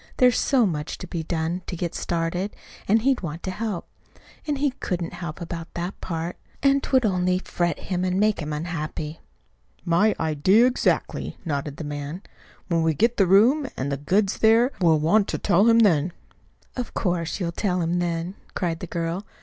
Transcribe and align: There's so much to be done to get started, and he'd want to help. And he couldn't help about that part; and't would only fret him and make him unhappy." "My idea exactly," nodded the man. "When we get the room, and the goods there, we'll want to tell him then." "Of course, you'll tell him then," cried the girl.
There's 0.17 0.39
so 0.39 0.65
much 0.65 0.97
to 0.97 1.05
be 1.07 1.21
done 1.21 1.61
to 1.67 1.75
get 1.75 1.93
started, 1.93 2.55
and 2.87 3.03
he'd 3.03 3.21
want 3.21 3.43
to 3.43 3.51
help. 3.51 3.87
And 4.47 4.57
he 4.57 4.71
couldn't 4.71 5.13
help 5.13 5.39
about 5.39 5.71
that 5.75 6.01
part; 6.01 6.37
and't 6.63 6.91
would 6.91 7.05
only 7.05 7.37
fret 7.37 7.77
him 7.77 8.03
and 8.03 8.19
make 8.19 8.39
him 8.39 8.51
unhappy." 8.51 9.19
"My 9.85 10.15
idea 10.19 10.65
exactly," 10.65 11.37
nodded 11.45 11.77
the 11.77 11.83
man. 11.83 12.23
"When 12.67 12.81
we 12.81 12.95
get 12.95 13.17
the 13.17 13.27
room, 13.27 13.67
and 13.77 13.91
the 13.91 13.97
goods 13.97 14.39
there, 14.39 14.71
we'll 14.81 14.97
want 14.97 15.27
to 15.27 15.37
tell 15.37 15.65
him 15.69 15.77
then." 15.77 16.13
"Of 16.75 16.95
course, 16.95 17.39
you'll 17.39 17.51
tell 17.51 17.79
him 17.81 17.99
then," 17.99 18.33
cried 18.55 18.79
the 18.79 18.87
girl. 18.87 19.23